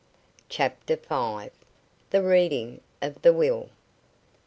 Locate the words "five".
0.97-1.51